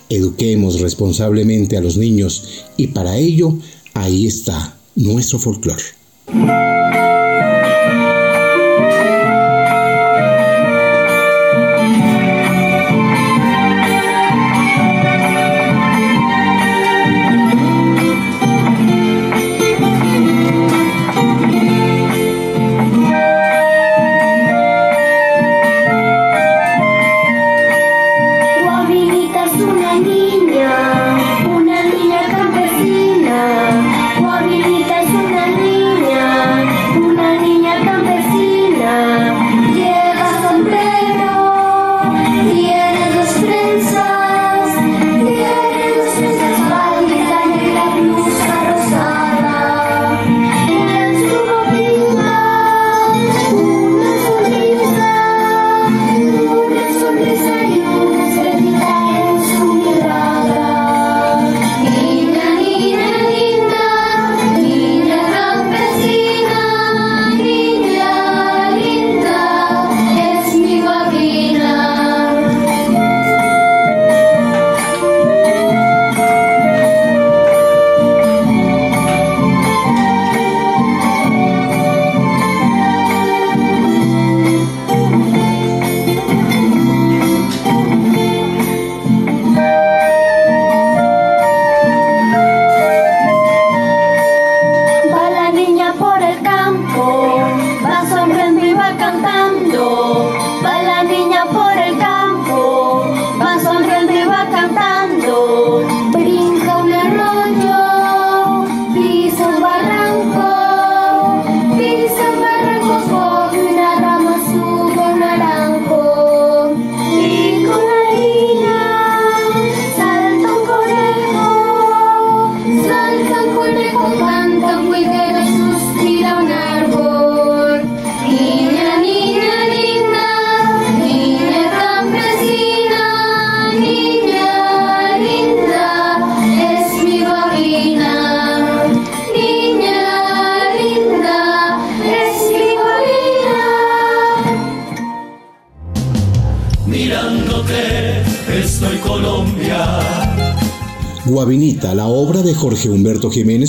[0.10, 3.58] Eduquemos responsablemente a los niños y para ello
[3.94, 5.84] ahí está nuestro folclore.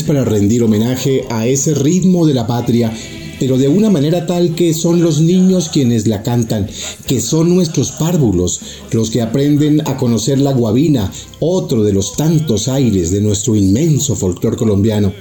[0.04, 2.92] Para rendir homenaje a ese ritmo de la patria,
[3.40, 6.68] pero de una manera tal que son los niños quienes la cantan,
[7.06, 8.60] que son nuestros párvulos,
[8.92, 14.14] los que aprenden a conocer la guabina, otro de los tantos aires de nuestro inmenso
[14.14, 15.12] folclor colombiano.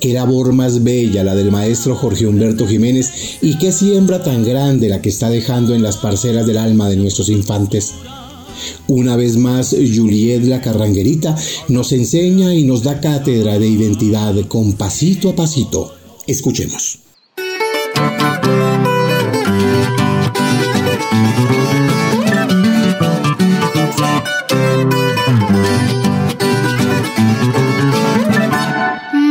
[0.00, 4.88] Qué labor más bella la del maestro Jorge Humberto Jiménez y qué siembra tan grande
[4.88, 7.94] la que está dejando en las parcelas del alma de nuestros infantes.
[8.88, 11.36] Una vez más, Juliet la Carranguerita
[11.68, 15.94] nos enseña y nos da cátedra de identidad con pasito a pasito.
[16.26, 16.98] Escuchemos.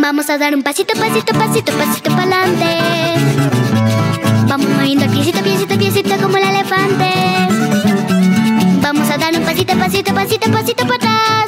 [0.02, 3.42] Vamos a dar un pasito, pasito, pasito, pasito para adelante.
[4.48, 7.61] Vamos moviendo el piecito, piecito, piecito como el elefante.
[9.22, 11.46] Dar un pasito, pasito, pasito, pasito para atrás.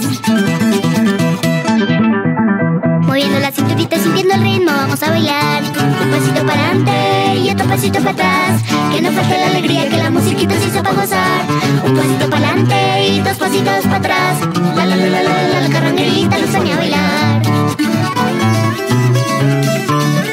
[3.02, 5.64] Moviendo la cinturita, sintiendo el ritmo, vamos a bailar.
[5.64, 8.62] Un pasito para adelante y otro pasito para atrás.
[8.92, 11.42] Que no falte la alegría, que la musiquita se hizo para gozar.
[11.84, 14.38] Un pasito para adelante y dos pasitos para atrás.
[14.76, 17.42] La la la la la la, la carranguerita nos a bailar.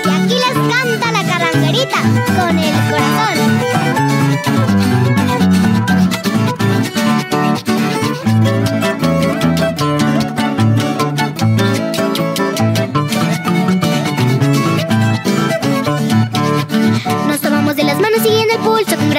[0.04, 2.00] Y aquí les canta la carranguerita
[2.36, 3.30] con el corazón.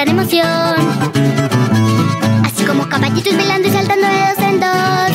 [0.04, 0.74] Gran emoción.
[2.44, 5.10] Así como caballitos bailando y saltando de dos en dos.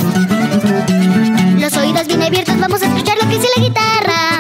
[1.62, 4.40] Los oídos bien abiertos, vamos a escuchar lo que dice la guitarra.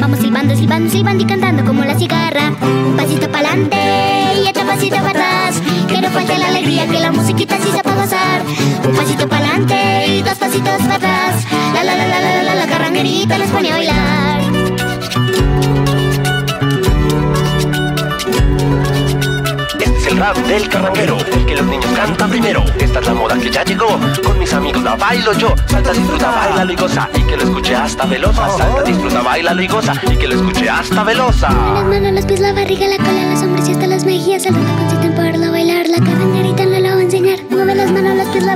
[0.00, 2.52] Vamos silbando, silbando, silbando y cantando como la cigarra.
[2.62, 3.76] Un pasito para adelante
[4.44, 5.62] y otro pasito para atrás.
[5.86, 8.42] Que no falte la alegría, que la musiquita sí se puede gozar.
[8.88, 11.44] Un pasito para adelante y dos pasitos para atrás.
[11.74, 14.49] La la la la la la, la carranguerita les pone a bailar.
[20.10, 22.64] El rap del carranguero, que los niños cantan primero.
[22.78, 25.54] Esta es la moda que ya llegó, con mis amigos la bailo yo.
[25.66, 28.48] Salta, disfruta, baila y goza, y que lo escuche hasta velosa.
[28.56, 31.48] Salta, disfruta, baila y goza, y que lo escuche hasta velosa.
[31.48, 34.42] Las manos, los pies, la barriga, la cola, los hombros y hasta las mejillas.
[34.42, 35.29] Saltando con su temporada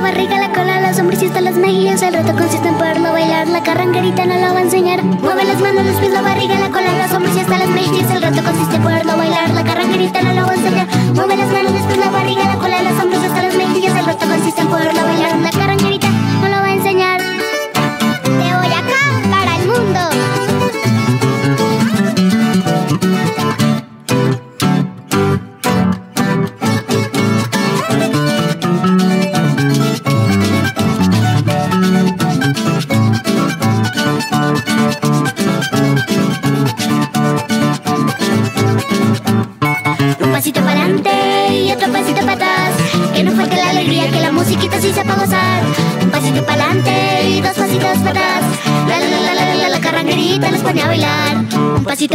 [0.05, 2.03] barriga, la cola, los hombros y hasta las mejillas.
[2.03, 3.49] El reto consiste en poderlo bailar.
[3.49, 5.03] La carranguerita no lo va a enseñar.
[5.03, 8.11] Mueve las manos, los pies, la barriga, la cola, los hombros y hasta las mejillas.
[8.11, 9.49] El reto consiste en poderlo bailar.
[9.51, 10.87] La carranguerita no lo va a enseñar.
[11.15, 13.97] Mueve las manos, los pies, la barriga, la cola, los hombros y hasta las mejillas.
[13.97, 15.39] El reto consiste en poderlo bailar.
[15.39, 15.51] La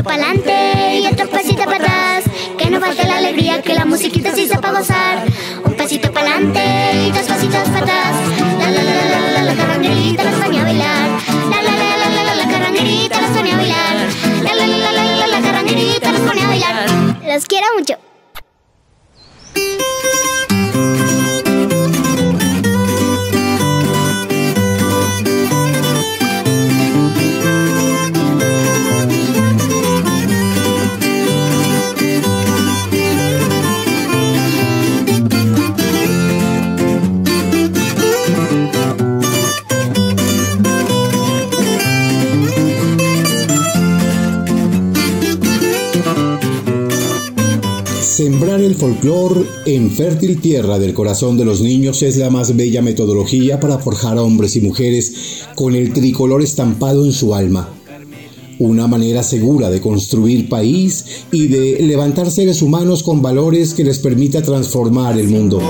[0.10, 2.24] para adelante y otro pasito para atrás.
[2.58, 5.24] Que no falte la alegría, que la musiquita sí sepa gozar.
[5.64, 6.62] Un pasito para adelante
[7.08, 8.09] y dos pasitos para atrás.
[49.00, 53.78] Folclor en fértil tierra del corazón de los niños es la más bella metodología para
[53.78, 57.70] forjar a hombres y mujeres con el tricolor estampado en su alma.
[58.60, 64.00] Una manera segura de construir país y de levantar seres humanos con valores que les
[64.00, 65.62] permita transformar el mundo.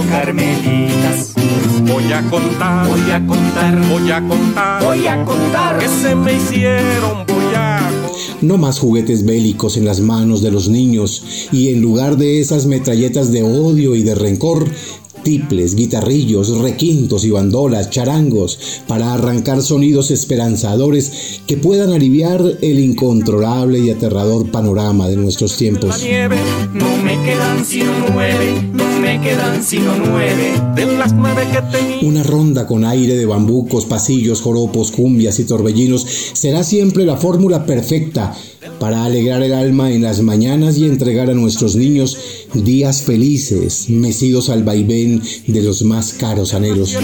[1.84, 6.34] Voy a contar, voy a contar, voy a contar, voy a contar que se me
[6.34, 7.99] hicieron, voy a
[8.42, 12.66] no más juguetes bélicos en las manos de los niños y en lugar de esas
[12.66, 14.66] metralletas de odio y de rencor,
[15.24, 23.80] tiples, guitarrillos, requintos y bandolas, charangos, para arrancar sonidos esperanzadores que puedan aliviar el incontrolable
[23.80, 26.04] y aterrador panorama de nuestros tiempos.
[26.74, 32.00] no me quedan sino nueve, no me quedan sino nueve, de las nueve que tenía.
[32.02, 37.66] Una ronda con aire de bambucos, pasillos, joropos, cumbias y torbellinos será siempre la fórmula
[37.66, 38.36] perfecta
[38.80, 42.18] para alegrar el alma en las mañanas y entregar a nuestros niños
[42.54, 46.98] días felices, mecidos al vaivén de los más caros anhelos.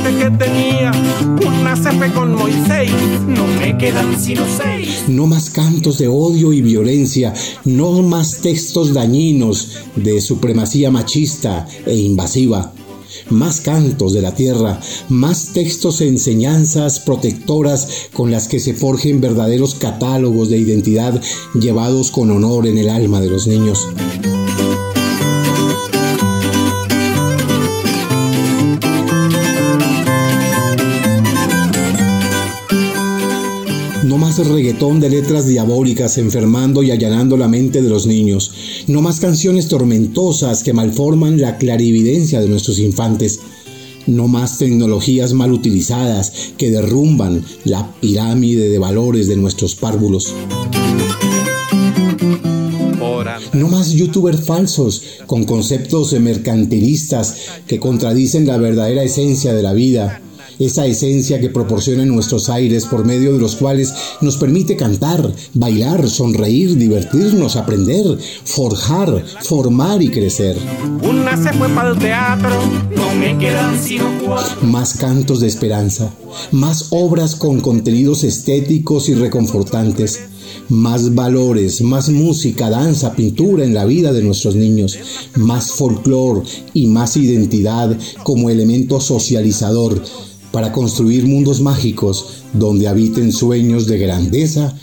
[5.07, 7.33] no más cantos de odio y violencia,
[7.63, 12.64] no más textos dañinos de supremacía machista e invasiva
[13.29, 19.21] más cantos de la tierra, más textos e enseñanzas protectoras con las que se forjen
[19.21, 21.21] verdaderos catálogos de identidad
[21.53, 23.87] llevados con honor en el alma de los niños.
[34.37, 38.51] Más reggaetón de letras diabólicas enfermando y allanando la mente de los niños.
[38.87, 43.39] No más canciones tormentosas que malforman la clarividencia de nuestros infantes.
[44.07, 50.33] No más tecnologías mal utilizadas que derrumban la pirámide de valores de nuestros párvulos.
[53.53, 60.21] No más youtubers falsos con conceptos mercantilistas que contradicen la verdadera esencia de la vida
[60.59, 66.09] esa esencia que proporciona nuestros aires por medio de los cuales nos permite cantar, bailar,
[66.09, 70.57] sonreír, divertirnos, aprender, forjar, formar y crecer.
[71.01, 72.49] Una se fue para el teatro,
[72.95, 74.05] no me quedan sino
[74.61, 76.13] Más cantos de esperanza,
[76.51, 80.19] más obras con contenidos estéticos y reconfortantes
[80.69, 84.97] más valores, más música, danza, pintura en la vida de nuestros niños,
[85.35, 86.41] más folclore
[86.73, 90.01] y más identidad como elemento socializador
[90.55, 94.73] para construir mundos mágicos donde habiten sueños de grandeza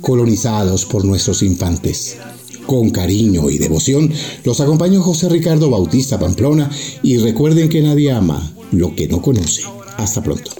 [0.00, 2.16] colonizados por nuestros infantes.
[2.64, 4.10] Con cariño y devoción
[4.44, 6.70] los acompañó José Ricardo Bautista Pamplona
[7.02, 9.64] y recuerden que nadie ama lo que no conoce.
[9.98, 10.50] Hasta pronto.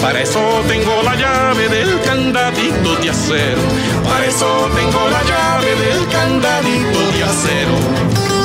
[0.00, 3.60] Para eso tengo la llave del candadito de acero.
[4.04, 8.41] Para eso tengo la llave del candadito de acero.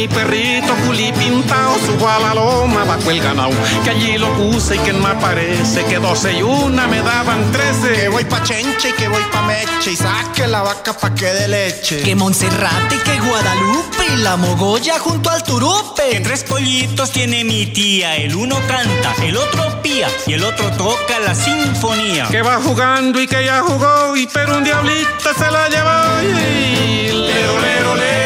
[0.00, 3.52] Mi perrito culi pintado subo a la loma bajo el ganado.
[3.84, 5.84] Que allí lo puse y que no aparece.
[5.84, 7.92] Que doce y una me daban trece.
[7.92, 11.26] Que voy pa' Chenche y que voy pa' Meche y saque la vaca pa' que
[11.26, 12.00] de leche.
[12.02, 16.08] Que Monserrate, que Guadalupe y la Mogolla junto al Turupe.
[16.10, 20.70] Que tres pollitos tiene mi tía, el uno canta, el otro pía y el otro
[20.78, 22.26] toca la sinfonía.
[22.30, 26.22] Que va jugando y que ya jugó y pero un diablito se la llevó.
[26.22, 28.19] Y lero, lero, lero,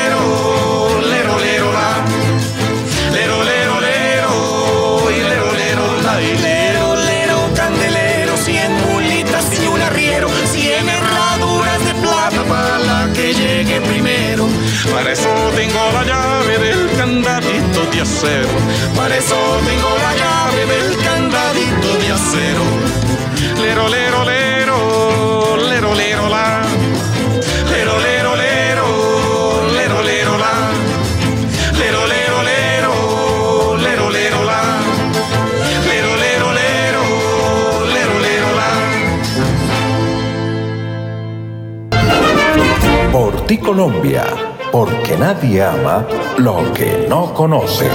[18.94, 19.34] Para eso
[19.64, 20.12] tengo la
[21.02, 22.62] candadito de acero.
[23.62, 26.60] Lero, lero, lero, lero, lero, la.
[27.70, 30.70] Lero, lero, lero, lero, lero, la.
[31.78, 34.62] Lero, lero, lero, lero, lero, la.
[35.88, 37.02] Lero, lero, lero,
[37.94, 38.70] lero, lero, la.
[43.12, 44.26] Por ti Colombia,
[44.74, 46.04] porque nadie ama
[46.36, 47.88] lo que no conoce.